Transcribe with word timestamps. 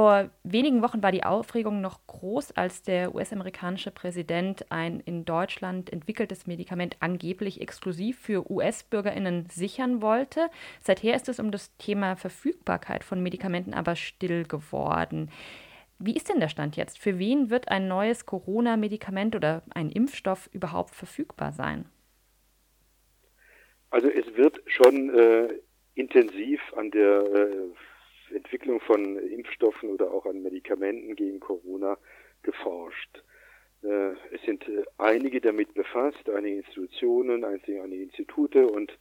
Vor 0.00 0.30
wenigen 0.44 0.80
Wochen 0.80 1.02
war 1.02 1.12
die 1.12 1.24
Aufregung 1.24 1.82
noch 1.82 2.06
groß, 2.06 2.52
als 2.52 2.82
der 2.82 3.14
US-amerikanische 3.14 3.90
Präsident 3.90 4.64
ein 4.72 5.00
in 5.00 5.26
Deutschland 5.26 5.92
entwickeltes 5.92 6.46
Medikament 6.46 6.96
angeblich 7.00 7.60
exklusiv 7.60 8.18
für 8.18 8.50
US-Bürgerinnen 8.50 9.44
sichern 9.50 10.00
wollte. 10.00 10.48
Seither 10.80 11.14
ist 11.14 11.28
es 11.28 11.38
um 11.38 11.50
das 11.50 11.76
Thema 11.76 12.16
Verfügbarkeit 12.16 13.04
von 13.04 13.22
Medikamenten 13.22 13.74
aber 13.74 13.94
still 13.94 14.44
geworden. 14.44 15.30
Wie 15.98 16.16
ist 16.16 16.30
denn 16.30 16.40
der 16.40 16.48
Stand 16.48 16.76
jetzt? 16.76 16.98
Für 16.98 17.18
wen 17.18 17.50
wird 17.50 17.68
ein 17.68 17.86
neues 17.86 18.24
Corona-Medikament 18.24 19.36
oder 19.36 19.62
ein 19.74 19.90
Impfstoff 19.90 20.48
überhaupt 20.54 20.94
verfügbar 20.94 21.52
sein? 21.52 21.84
Also 23.90 24.08
es 24.08 24.34
wird 24.34 24.62
schon 24.64 25.10
äh, 25.10 25.48
intensiv 25.94 26.62
an 26.74 26.90
der 26.90 27.20
äh, 27.20 27.74
Entwicklung 28.32 28.80
von 28.80 29.16
Impfstoffen 29.18 29.90
oder 29.90 30.12
auch 30.12 30.26
an 30.26 30.42
Medikamenten 30.42 31.16
gegen 31.16 31.40
Corona 31.40 31.98
geforscht. 32.42 33.22
Äh, 33.82 34.12
es 34.32 34.42
sind 34.44 34.68
äh, 34.68 34.84
einige 34.98 35.40
damit 35.40 35.74
befasst, 35.74 36.28
einige 36.28 36.56
Institutionen, 36.56 37.44
einige, 37.44 37.82
Institute 37.82 38.66
und 38.66 38.92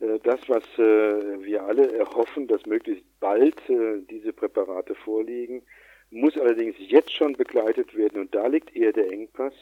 äh, 0.00 0.18
das, 0.22 0.48
was 0.48 0.64
wir 0.76 1.64
alle 1.64 1.90
erhoffen, 1.96 2.46
dass 2.46 2.66
möglichst 2.66 3.04
bald 3.20 3.56
diese 3.68 4.32
Präparate 4.32 4.94
vorliegen, 4.94 5.62
muss 6.10 6.36
allerdings 6.36 6.76
jetzt 6.78 7.12
schon 7.12 7.32
begleitet 7.32 7.96
werden 7.96 8.20
und 8.20 8.34
da 8.34 8.46
liegt 8.46 8.76
eher 8.76 8.92
der 8.92 9.10
Engpass 9.10 9.54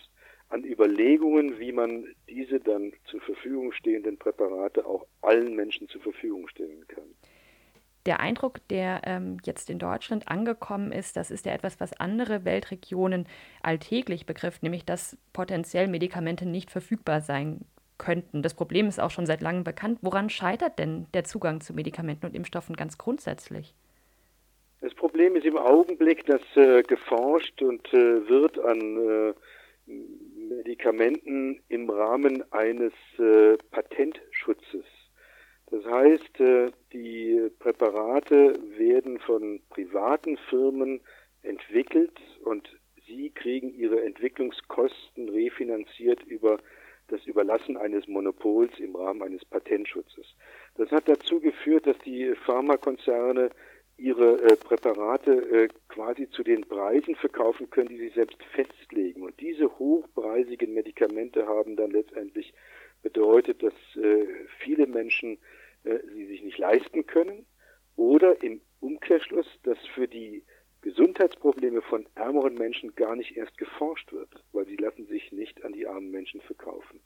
an 0.48 0.65
Überlegungen, 0.65 1.59
wie 1.59 1.73
man 1.73 2.15
diese 2.29 2.59
dann 2.61 2.93
zur 3.05 3.20
Verfügung 3.20 3.73
stehenden 3.73 4.19
Präparate 4.19 4.84
auch 4.84 5.06
allen 5.23 5.55
Menschen 5.55 5.89
zur 5.89 6.03
Verfügung 6.03 6.48
stellen 6.48 6.87
kann 6.89 7.14
der 8.07 8.21
Eindruck, 8.21 8.67
der 8.69 9.03
ähm, 9.05 9.39
jetzt 9.45 9.71
in 9.71 9.79
Deutschland 9.79 10.29
angekommen 10.29 10.93
ist, 10.93 11.17
das 11.17 11.31
ist 11.31 11.47
ja 11.47 11.53
etwas, 11.53 11.81
was 11.81 11.99
andere 11.99 12.45
Weltregionen 12.45 13.27
alltäglich 13.62 14.27
begrifft, 14.27 14.62
nämlich 14.62 14.84
dass 14.84 15.17
potenziell 15.33 15.89
Medikamente 15.89 16.47
nicht 16.47 16.70
verfügbar 16.70 17.20
sein 17.20 17.61
könnten. 17.98 18.43
Das 18.43 18.55
Problem 18.55 18.89
ist 18.89 19.01
auch 19.01 19.11
schon 19.11 19.27
seit 19.27 19.41
langem 19.41 19.65
bekannt. 19.65 19.98
Woran 20.03 20.28
scheitert 20.28 20.78
denn 20.78 21.06
der 21.15 21.25
Zugang 21.25 21.61
zu 21.61 21.73
Medikamenten 21.73 22.27
und 22.27 22.34
Impfstoffen 22.34 22.77
ganz 22.77 22.98
grundsätzlich? 22.98 23.75
Das 24.81 24.95
Problem 24.95 25.37
ist 25.37 25.47
im 25.47 25.56
Augenblick, 25.56 26.27
dass 26.27 26.43
äh, 26.56 26.83
geforscht 26.83 27.62
und 27.62 27.87
äh, 27.95 28.28
wird 28.28 28.59
an 28.59 28.98
äh, 28.98 29.34
Medikamenten 30.59 31.61
im 31.69 31.89
Rahmen 31.89 32.45
eines 32.53 32.93
äh, 33.19 33.56
Patentschutzes. 33.71 34.84
Das 35.71 35.84
heißt, 35.87 36.41
äh, 36.41 36.71
Präparate 37.65 38.59
werden 38.77 39.19
von 39.20 39.62
privaten 39.70 40.37
Firmen 40.51 41.01
entwickelt 41.43 42.12
und 42.45 42.69
sie 43.06 43.31
kriegen 43.31 43.73
ihre 43.73 44.05
Entwicklungskosten 44.05 45.31
refinanziert 45.31 46.23
über 46.25 46.59
das 47.09 47.25
Überlassen 47.25 47.79
eines 47.79 48.06
Monopols 48.06 48.79
im 48.81 48.95
Rahmen 48.95 49.23
eines 49.23 49.47
Patentschutzes. 49.47 50.27
Das 50.75 50.91
hat 50.91 51.09
dazu 51.09 51.41
geführt, 51.41 51.87
dass 51.87 51.97
die 52.01 52.34
Pharmakonzerne 52.45 53.48
ihre 53.97 54.43
äh, 54.43 54.56
Präparate 54.56 55.33
äh, 55.33 55.69
quasi 55.89 56.28
zu 56.28 56.43
den 56.43 56.67
Preisen 56.67 57.15
verkaufen 57.15 57.71
können, 57.71 57.89
die 57.89 57.99
sie 57.99 58.11
selbst 58.11 58.43
festlegen. 58.55 59.23
Und 59.23 59.41
diese 59.41 59.78
hochpreisigen 59.78 60.75
Medikamente 60.75 61.47
haben 61.47 61.77
dann 61.77 61.93
letztendlich 61.93 62.53
bedeutet, 63.03 63.62
dass 63.62 63.73
äh, 63.97 64.27
viele 64.59 64.87
Menschen 64.87 65.39
äh, 65.84 66.01
sie 66.15 66.27
sich 66.27 66.43
nicht 66.43 66.59
leisten 66.59 67.06
können 67.06 67.47
oder 67.97 68.42
im 68.42 68.61
Umkehrschluss, 68.81 69.47
dass 69.62 69.78
für 69.95 70.09
die 70.09 70.42
Gesundheitsprobleme 70.83 71.81
von 71.81 72.06
ärmeren 72.14 72.55
Menschen 72.55 72.95
gar 72.95 73.17
nicht 73.17 73.37
erst 73.37 73.56
geforscht 73.56 74.12
wird, 74.12 74.28
weil 74.53 74.67
sie 74.67 74.77
lassen 74.77 75.06
sich 75.06 75.33
nicht 75.33 75.64
an 75.64 75.73
die 75.73 75.87
armen 75.87 76.11
Menschen 76.11 76.42
verkaufen. 76.42 77.00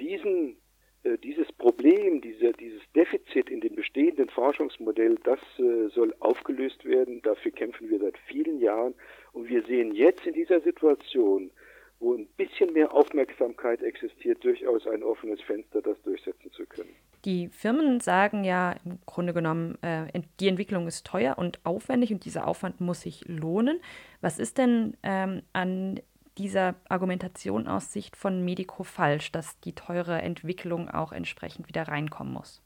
Diesen, 0.00 0.56
äh, 1.04 1.16
dieses 1.18 1.52
Problem, 1.52 2.20
diese, 2.20 2.52
dieses 2.52 2.82
Defizit 2.96 3.48
in 3.48 3.60
dem 3.60 3.76
bestehenden 3.76 4.28
Forschungsmodell, 4.28 5.16
das 5.22 5.38
äh, 5.58 5.88
soll 5.90 6.12
aufgelöst 6.18 6.84
werden. 6.84 7.22
Dafür 7.22 7.52
kämpfen 7.52 7.88
wir 7.88 8.00
seit 8.00 8.18
vielen 8.26 8.58
Jahren. 8.58 8.94
Und 9.32 9.48
wir 9.48 9.62
sehen 9.66 9.94
jetzt 9.94 10.26
in 10.26 10.34
dieser 10.34 10.60
Situation, 10.60 11.52
wo 12.00 12.14
ein 12.14 12.26
bisschen 12.36 12.72
mehr 12.72 12.92
Aufmerksamkeit 12.92 13.82
existiert, 13.82 14.42
durchaus 14.42 14.88
ein 14.88 15.04
offenes 15.04 15.40
Fenster, 15.42 15.80
das 15.80 16.02
durchsetzen 16.02 16.50
zu 16.50 16.66
können. 16.66 16.96
Die 17.24 17.48
Firmen 17.50 18.00
sagen 18.00 18.42
ja 18.42 18.74
im 18.84 18.98
Grunde 19.06 19.32
genommen, 19.32 19.78
äh, 19.82 20.22
die 20.40 20.48
Entwicklung 20.48 20.88
ist 20.88 21.06
teuer 21.06 21.38
und 21.38 21.60
aufwendig 21.64 22.12
und 22.12 22.24
dieser 22.24 22.48
Aufwand 22.48 22.80
muss 22.80 23.02
sich 23.02 23.24
lohnen. 23.28 23.80
Was 24.20 24.40
ist 24.40 24.58
denn 24.58 24.96
ähm, 25.04 25.42
an 25.52 26.00
dieser 26.36 26.74
Argumentation 26.88 27.68
aus 27.68 27.92
Sicht 27.92 28.16
von 28.16 28.44
Medico 28.44 28.82
falsch, 28.82 29.30
dass 29.30 29.60
die 29.60 29.74
teure 29.74 30.20
Entwicklung 30.20 30.88
auch 30.88 31.12
entsprechend 31.12 31.68
wieder 31.68 31.82
reinkommen 31.82 32.32
muss? 32.32 32.60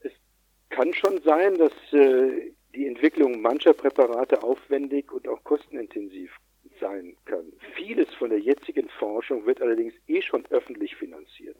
Es 0.00 0.12
kann 0.70 0.92
schon 0.92 1.20
sein, 1.22 1.58
dass 1.58 1.72
äh, 1.92 2.52
die 2.74 2.88
Entwicklung 2.88 3.40
mancher 3.40 3.74
Präparate 3.74 4.42
aufwendig 4.42 5.12
und 5.12 5.28
auch 5.28 5.44
kostenintensiv 5.44 6.36
sein 6.80 7.16
kann. 7.24 7.52
Vieles 7.76 8.12
von 8.14 8.30
der 8.30 8.40
jetzigen 8.40 8.88
Forschung 8.98 9.46
wird 9.46 9.62
allerdings 9.62 9.94
eh 10.08 10.20
schon 10.22 10.44
öffentlich 10.46 10.96
finanziert 10.96 11.55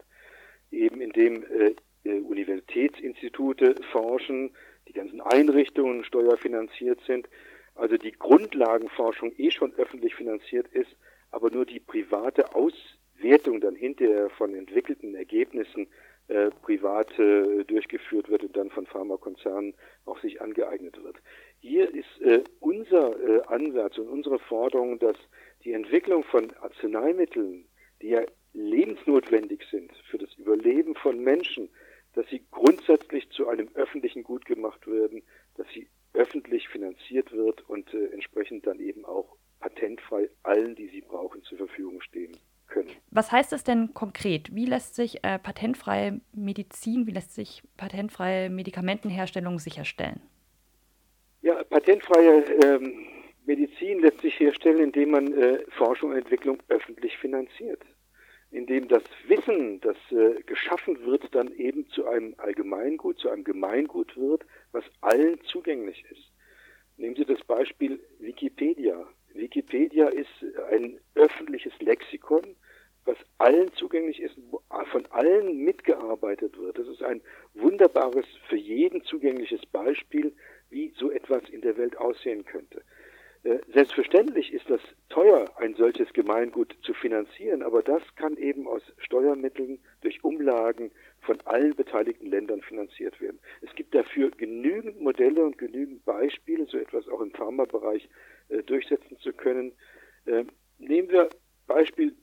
eben 0.77 1.01
indem 1.01 1.43
äh, 1.43 1.75
äh, 2.03 2.19
Universitätsinstitute 2.21 3.75
forschen, 3.91 4.51
die 4.87 4.93
ganzen 4.93 5.21
Einrichtungen 5.21 6.03
steuerfinanziert 6.03 6.99
sind, 7.05 7.27
also 7.75 7.97
die 7.97 8.11
Grundlagenforschung 8.11 9.33
eh 9.37 9.51
schon 9.51 9.73
öffentlich 9.75 10.15
finanziert 10.15 10.67
ist, 10.69 10.95
aber 11.31 11.51
nur 11.51 11.65
die 11.65 11.79
private 11.79 12.55
Auswertung 12.55 13.61
dann 13.61 13.75
hinterher 13.75 14.29
von 14.31 14.55
entwickelten 14.55 15.15
Ergebnissen 15.15 15.87
äh, 16.29 16.49
privat 16.61 17.17
äh, 17.19 17.63
durchgeführt 17.65 18.29
wird 18.29 18.43
und 18.43 18.57
dann 18.57 18.69
von 18.69 18.85
Pharmakonzernen 18.85 19.73
auch 20.05 20.19
sich 20.19 20.41
angeeignet 20.41 21.01
wird. 21.03 21.17
Hier 21.59 21.93
ist 21.93 22.21
äh, 22.21 22.43
unser 22.59 23.15
äh, 23.19 23.41
Ansatz 23.47 23.97
und 23.97 24.07
unsere 24.09 24.39
Forderung, 24.39 24.99
dass 24.99 25.15
die 25.63 25.73
Entwicklung 25.73 26.23
von 26.23 26.51
Arzneimitteln, 26.61 27.65
die 28.01 28.09
ja 28.09 28.21
lebensnotwendig 28.57 29.63
sind 29.71 29.91
für 30.09 30.17
das 30.17 30.33
Überleben 30.33 30.95
von 30.95 31.23
Menschen, 31.23 31.69
dass 32.13 32.27
sie 32.29 32.43
grundsätzlich 32.51 33.29
zu 33.29 33.47
einem 33.47 33.69
öffentlichen 33.75 34.23
Gut 34.23 34.45
gemacht 34.45 34.87
werden, 34.87 35.21
dass 35.55 35.67
sie 35.73 35.87
öffentlich 36.13 36.67
finanziert 36.67 37.31
wird 37.31 37.67
und 37.69 37.93
äh, 37.93 38.07
entsprechend 38.07 38.65
dann 38.65 38.79
eben 38.79 39.05
auch 39.05 39.37
patentfrei 39.59 40.29
allen, 40.43 40.75
die 40.75 40.87
sie 40.87 41.01
brauchen, 41.01 41.43
zur 41.43 41.59
Verfügung 41.59 42.01
stehen 42.01 42.35
können. 42.67 42.89
Was 43.11 43.31
heißt 43.31 43.51
das 43.51 43.63
denn 43.63 43.93
konkret? 43.93 44.53
Wie 44.55 44.65
lässt 44.65 44.95
sich 44.95 45.23
äh, 45.23 45.37
patentfreie 45.37 46.19
Medizin, 46.33 47.05
wie 47.05 47.11
lässt 47.11 47.35
sich 47.35 47.61
patentfreie 47.77 48.49
Medikamentenherstellung 48.49 49.59
sicherstellen? 49.59 50.21
Ja, 51.43 51.63
patentfreie 51.63 52.43
ähm, 52.63 53.05
Medizin 53.45 53.99
lässt 53.99 54.21
sich 54.21 54.39
herstellen, 54.39 54.79
indem 54.79 55.11
man 55.11 55.33
äh, 55.33 55.59
Forschung 55.77 56.09
und 56.09 56.17
Entwicklung 56.17 56.57
öffentlich 56.69 57.15
finanziert 57.17 57.83
in 58.51 58.65
dem 58.65 58.87
das 58.87 59.03
Wissen, 59.27 59.81
das 59.81 59.97
äh, 60.11 60.41
geschaffen 60.43 61.05
wird, 61.05 61.35
dann 61.35 61.51
eben 61.53 61.87
zu 61.89 62.07
einem 62.07 62.33
Allgemeingut, 62.37 63.19
zu 63.19 63.29
einem 63.29 63.43
Gemeingut 63.43 64.15
wird, 64.15 64.45
was 64.71 64.85
allen 65.01 65.39
zugänglich 65.41 66.05
ist. 66.09 66.31
Nehmen 66.97 67.15
Sie 67.15 67.25
das 67.25 67.43
Beispiel 67.43 67.99
Wikipedia. 68.19 69.05
Wikipedia 69.33 70.07
ist 70.07 70.29
ein 70.71 70.99
öffentliches 71.13 71.73
Lexikon, 71.79 72.55
was 73.05 73.17
allen 73.37 73.71
zugänglich 73.73 74.19
ist, 74.21 74.35
von 74.91 75.05
allen 75.07 75.63
mitgearbeitet 75.63 76.57
wird. 76.57 76.77
Das 76.77 76.87
ist 76.87 77.03
ein 77.03 77.21
wunderbares, 77.53 78.25
für 78.49 78.57
jeden 78.57 79.03
zugängliches 79.03 79.65
Beispiel, 79.67 80.33
wie 80.69 80.93
so 80.97 81.11
etwas 81.11 81.47
in 81.49 81.61
der 81.61 81.77
Welt 81.77 81.97
aussehen 81.97 82.45
könnte. 82.45 82.83
Äh, 83.43 83.59
selbstverständlich 83.73 84.51
ist 84.51 84.69
das 84.69 84.81
ein 85.67 85.75
solches 85.75 86.11
Gemeingut 86.13 86.75
zu 86.81 86.93
finanzieren, 86.93 87.61
aber 87.61 87.83
das 87.83 88.01
kann 88.15 88.37
eben 88.37 88.67
aus 88.67 88.81
Steuermitteln 88.97 89.79
durch 90.01 90.23
Umlagen 90.23 90.91
von 91.21 91.39
allen 91.41 91.75
beteiligten 91.75 92.27
Ländern 92.27 92.61
finanziert 92.61 93.19
werden. 93.19 93.39
Es 93.61 93.73
gibt 93.75 93.93
dafür 93.93 94.31
genügend 94.31 95.01
Modelle 95.01 95.43
und 95.43 95.57
genügend 95.57 96.05
Beispiele, 96.05 96.65
so 96.65 96.77
etwas 96.77 97.07
auch 97.09 97.21
im 97.21 97.31
Pharmabereich 97.31 98.09
äh, 98.49 98.63
durchsetzen 98.63 99.17
zu 99.19 99.33
können. 99.33 99.73
Äh, 100.25 100.45
nehmen 100.77 101.09
wir 101.09 101.29
Beispiel 101.67 102.15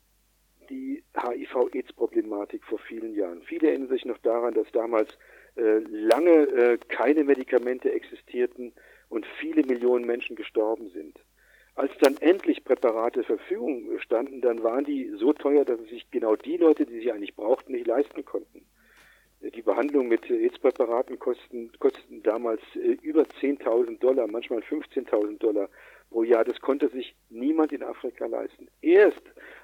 die 0.70 1.04
HIV-Aids-Problematik 1.14 2.64
vor 2.64 2.78
vielen 2.78 3.14
Jahren. 3.14 3.42
Viele 3.42 3.68
erinnern 3.68 3.90
sich 3.90 4.06
noch 4.06 4.18
daran, 4.18 4.54
dass 4.54 4.70
damals 4.72 5.10
äh, 5.56 5.80
lange 5.90 6.32
äh, 6.32 6.78
keine 6.88 7.24
Medikamente 7.24 7.92
existierten, 7.92 8.72
und 9.14 9.26
viele 9.38 9.62
Millionen 9.64 10.06
Menschen 10.06 10.34
gestorben 10.34 10.90
sind. 10.90 11.18
Als 11.76 11.90
dann 12.00 12.16
endlich 12.18 12.62
Präparate 12.62 13.24
zur 13.24 13.38
Verfügung 13.38 13.98
standen, 13.98 14.40
dann 14.40 14.62
waren 14.62 14.84
die 14.84 15.10
so 15.16 15.32
teuer, 15.32 15.64
dass 15.64 15.80
es 15.80 15.88
sich 15.88 16.08
genau 16.10 16.36
die 16.36 16.56
Leute, 16.56 16.86
die 16.86 17.00
sie 17.00 17.10
eigentlich 17.10 17.34
brauchten, 17.34 17.72
nicht 17.72 17.86
leisten 17.86 18.24
konnten. 18.24 18.64
Die 19.40 19.62
Behandlung 19.62 20.08
mit 20.08 20.30
AIDS-Präparaten 20.30 21.18
kosten, 21.18 21.72
kosten 21.78 22.22
damals 22.22 22.62
äh, 22.76 22.96
über 23.02 23.22
10.000 23.24 23.98
Dollar, 23.98 24.26
manchmal 24.26 24.60
15.000 24.60 25.38
Dollar 25.38 25.68
pro 26.10 26.22
Jahr. 26.22 26.44
Das 26.44 26.60
konnte 26.60 26.88
sich 26.88 27.14
niemand 27.28 27.72
in 27.72 27.82
Afrika 27.82 28.24
leisten. 28.26 28.68
Erst 28.80 29.22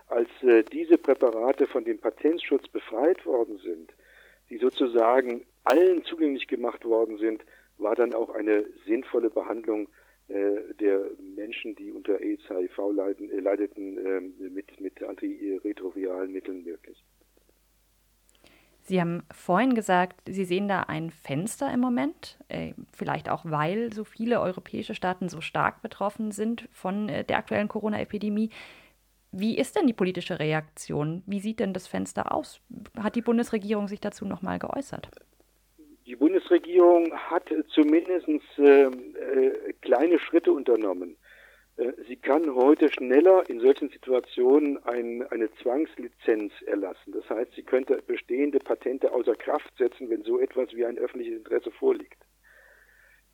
als 0.08 0.28
äh, 0.42 0.64
diese 0.64 0.98
Präparate 0.98 1.66
von 1.66 1.84
dem 1.84 1.98
Patentschutz 1.98 2.68
befreit 2.68 3.24
worden 3.24 3.58
sind, 3.58 3.94
die 4.50 4.58
sozusagen 4.58 5.46
allen 5.64 6.04
zugänglich 6.04 6.46
gemacht 6.48 6.84
worden 6.84 7.16
sind, 7.18 7.42
war 7.78 7.94
dann 7.94 8.12
auch 8.12 8.30
eine 8.30 8.66
sinnvolle 8.84 9.30
Behandlung 9.30 9.86
äh, 9.86 9.88
der 10.30 11.10
Menschen, 11.34 11.74
die 11.74 11.90
unter 11.90 12.20
AIDS, 12.20 12.42
HIV 12.48 12.78
leiden, 12.94 13.30
äh, 13.30 13.40
leideten, 13.40 13.98
äh, 13.98 14.20
mit, 14.48 14.80
mit 14.80 15.02
antiretroviralen 15.02 16.32
Mitteln 16.32 16.64
möglich. 16.64 17.02
Sie 18.82 19.00
haben 19.00 19.22
vorhin 19.32 19.74
gesagt, 19.74 20.20
Sie 20.26 20.44
sehen 20.44 20.66
da 20.66 20.80
ein 20.80 21.10
Fenster 21.10 21.72
im 21.72 21.80
Moment, 21.80 22.38
äh, 22.48 22.72
vielleicht 22.92 23.28
auch 23.28 23.44
weil 23.44 23.92
so 23.92 24.04
viele 24.04 24.40
europäische 24.40 24.94
Staaten 24.94 25.28
so 25.28 25.40
stark 25.40 25.82
betroffen 25.82 26.32
sind 26.32 26.68
von 26.72 27.08
äh, 27.08 27.24
der 27.24 27.38
aktuellen 27.38 27.68
Corona-Epidemie. 27.68 28.50
Wie 29.32 29.56
ist 29.56 29.76
denn 29.76 29.86
die 29.86 29.92
politische 29.92 30.40
Reaktion? 30.40 31.22
Wie 31.26 31.38
sieht 31.38 31.60
denn 31.60 31.72
das 31.72 31.86
Fenster 31.86 32.34
aus? 32.34 32.60
Hat 32.98 33.14
die 33.14 33.22
Bundesregierung 33.22 33.86
sich 33.86 34.00
dazu 34.00 34.24
nochmal 34.24 34.58
geäußert? 34.58 35.10
Bundesregierung 36.20 37.14
hat 37.14 37.50
zumindest 37.68 38.28
äh, 38.58 38.84
äh, 38.84 39.72
kleine 39.80 40.18
Schritte 40.18 40.52
unternommen. 40.52 41.16
Äh, 41.78 41.92
sie 42.06 42.16
kann 42.16 42.54
heute 42.54 42.92
schneller 42.92 43.48
in 43.48 43.58
solchen 43.58 43.88
Situationen 43.88 44.76
ein, 44.84 45.26
eine 45.30 45.50
Zwangslizenz 45.54 46.52
erlassen. 46.66 47.12
Das 47.12 47.28
heißt, 47.30 47.52
sie 47.56 47.62
könnte 47.62 48.02
bestehende 48.06 48.58
Patente 48.58 49.10
außer 49.12 49.34
Kraft 49.34 49.74
setzen, 49.78 50.10
wenn 50.10 50.22
so 50.22 50.38
etwas 50.38 50.74
wie 50.74 50.84
ein 50.84 50.98
öffentliches 50.98 51.38
Interesse 51.38 51.70
vorliegt. 51.70 52.22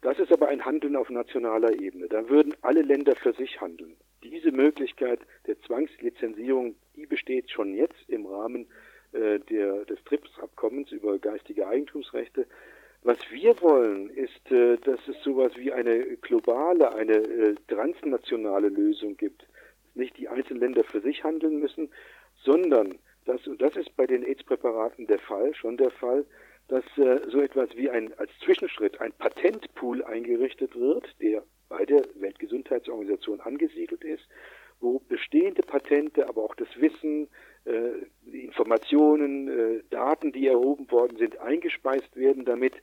Das 0.03 0.21
ist 0.21 0.31
aber 0.31 0.47
ein 0.47 0.65
Handeln 0.65 0.95
auf 0.95 1.11
nationaler 1.11 1.73
Ebene. 1.81 2.07
Da 2.07 2.29
würden 2.29 2.55
alle 2.63 2.83
Länder 2.83 3.17
für 3.17 3.33
sich 3.33 3.61
handeln. 3.61 3.97
Diese 4.23 4.53
Möglichkeit 4.53 5.19
der 5.49 5.61
Zwangslizenzierung, 5.63 6.77
die 6.95 7.07
besteht 7.07 7.51
schon 7.51 7.75
jetzt 7.75 8.09
im 8.09 8.27
Rahmen 8.27 8.69
äh, 9.17 9.39
der, 9.41 9.85
des 9.85 10.03
TRIPS-Abkommens 10.05 10.93
über 10.93 11.19
geistige 11.19 11.67
Eigentumsrechte. 11.67 12.47
Was 13.03 13.19
wir 13.31 13.61
wollen, 13.61 14.11
ist, 14.11 14.51
äh, 14.51 14.77
dass 14.79 15.01
es 15.09 15.23
sowas 15.23 15.53
wie 15.57 15.73
eine 15.73 16.17
globale, 16.17 16.95
eine 16.95 17.17
äh, 17.17 17.55
transnationale 17.69 18.69
Lösung 18.69 19.17
gibt. 19.17 19.43
Dass 19.43 19.97
nicht 19.97 20.19
die 20.19 20.29
einzelnen 20.29 20.61
Länder 20.61 20.85
für 20.85 21.01
sich 21.01 21.25
handeln 21.25 21.59
müssen, 21.59 21.91
sondern, 22.45 22.99
das, 23.25 23.47
und 23.47 23.61
das 23.63 23.77
ist 23.77 23.97
bei 23.97 24.07
den 24.07 24.23
AIDS-Präparaten 24.23 25.07
der 25.07 25.19
Fall, 25.19 25.55
schon 25.55 25.77
der 25.77 25.91
Fall, 25.91 26.25
dass 26.69 26.85
so 26.97 27.41
etwas 27.41 27.69
wie 27.77 27.89
ein, 27.89 28.13
als 28.19 28.31
Zwischenschritt 28.45 29.01
ein 29.01 29.13
Patentpool 29.13 30.03
eingerichtet 30.03 30.75
wird, 30.75 31.09
der 31.21 31.45
bei 31.69 31.85
der 31.85 32.03
Weltgesundheitsorganisation 32.17 33.41
angesiedelt 33.41 34.03
ist, 34.05 34.27
wo 34.81 34.99
bestehende 34.99 35.63
Patente, 35.63 36.29
aber 36.29 36.43
auch 36.43 36.55
das 36.55 36.69
Wissen, 36.77 37.29
Informationen, 38.67 39.49
äh, 39.49 39.83
Daten, 39.91 40.33
die 40.33 40.49
erhoben 40.49 40.91
worden 40.91 41.17
sind, 41.19 41.39
eingespeist 41.39 42.17
werden, 42.17 42.45
damit 42.45 42.75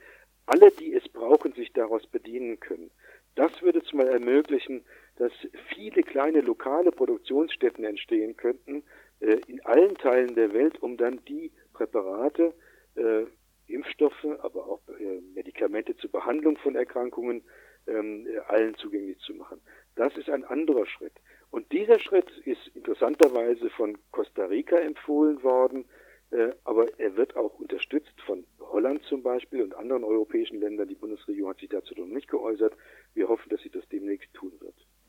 alle, 0.46 0.72
die 0.72 0.94
es 0.94 1.10
brauchen, 1.10 1.52
sich 1.54 1.74
daraus 1.74 2.08
bedienen 2.08 2.58
können. 2.62 2.90
Das 3.36 3.62
würde 3.62 3.84
zum 3.84 4.00
Beispiel 4.00 4.16
ermöglichen, 4.16 4.86
dass 5.18 5.34
viele 5.76 6.04
kleine 6.04 6.40
lokale 6.40 6.92
Produktionsstätten 6.92 7.84
entstehen 7.84 8.38
könnten 8.38 8.84
äh, 9.20 9.40
in 9.48 9.60
allen 9.66 9.96
Teilen 9.96 10.36
der 10.36 10.54
Welt, 10.54 10.82
um 10.82 10.96
dann 10.96 11.20
die 11.28 11.52
Präparate, 11.74 12.54
äh, 12.96 13.26
Impfstoffe, 13.68 14.26
aber 14.40 14.66
auch 14.66 14.82
äh, 14.88 15.20
Medikamente 15.36 15.98
zur 15.98 16.12
Behandlung 16.12 16.56
von 16.58 16.76
Erkrankungen 16.76 17.44
ähm, 17.88 18.26
allen 18.48 18.76
zugänglich 18.76 19.18
zu 19.20 19.34
machen. 19.34 19.60
Das 19.96 20.16
ist 20.16 20.30
ein 20.30 20.46
anderer 20.46 20.86
Schritt. 20.86 21.14
Und 21.52 21.72
dieser 21.74 22.00
Schritt 22.00 22.32
interessanterweise 23.04 23.70
von 23.72 23.98
Costa 24.12 24.46
Rica 24.46 24.78
empfohlen 24.78 25.44
worden, 25.44 25.86
äh, 26.32 26.52
aber 26.64 26.88
er 26.98 27.16
wird 27.18 27.36
auch 27.36 27.60
unterstützt 27.60 28.14
von 28.26 28.46
Holland 28.60 29.04
zum 29.04 29.22
Beispiel 29.22 29.62
und 29.62 29.76
anderen 29.76 30.04
europäischen 30.04 30.60
Ländern. 30.60 30.88
Die 30.88 30.96
Bundesregierung 30.96 31.50
hat 31.52 31.60
sich 31.60 31.70
dazu 31.70 31.94
noch 31.96 32.06
nicht 32.06 32.30
geäußert. 32.30 32.74
Wir 33.14 33.28
hoffen, 33.28 33.50
dass 33.50 33.62
sie 33.62 33.70
das 33.70 33.88
demnächst. 33.90 34.23